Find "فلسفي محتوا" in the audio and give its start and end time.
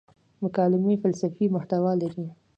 1.03-1.91